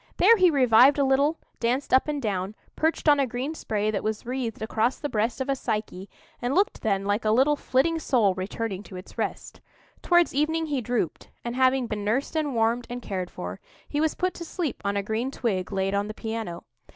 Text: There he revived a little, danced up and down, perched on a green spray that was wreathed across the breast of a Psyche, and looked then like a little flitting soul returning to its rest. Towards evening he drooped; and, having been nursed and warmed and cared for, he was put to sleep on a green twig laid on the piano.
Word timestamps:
There 0.17 0.35
he 0.35 0.49
revived 0.49 0.97
a 0.97 1.03
little, 1.03 1.37
danced 1.59 1.93
up 1.93 2.07
and 2.07 2.19
down, 2.19 2.55
perched 2.75 3.07
on 3.07 3.19
a 3.19 3.27
green 3.27 3.53
spray 3.53 3.91
that 3.91 4.03
was 4.03 4.25
wreathed 4.25 4.63
across 4.63 4.97
the 4.97 5.09
breast 5.09 5.39
of 5.39 5.47
a 5.47 5.55
Psyche, 5.55 6.09
and 6.41 6.55
looked 6.55 6.81
then 6.81 7.05
like 7.05 7.23
a 7.23 7.29
little 7.29 7.55
flitting 7.55 7.99
soul 7.99 8.33
returning 8.33 8.81
to 8.81 8.95
its 8.95 9.19
rest. 9.19 9.61
Towards 10.01 10.33
evening 10.33 10.65
he 10.65 10.81
drooped; 10.81 11.29
and, 11.45 11.55
having 11.55 11.85
been 11.85 12.03
nursed 12.03 12.35
and 12.35 12.55
warmed 12.55 12.87
and 12.89 12.99
cared 12.99 13.29
for, 13.29 13.59
he 13.87 14.01
was 14.01 14.15
put 14.15 14.33
to 14.33 14.43
sleep 14.43 14.81
on 14.83 14.97
a 14.97 15.03
green 15.03 15.29
twig 15.29 15.71
laid 15.71 15.93
on 15.93 16.07
the 16.07 16.15
piano. 16.15 16.63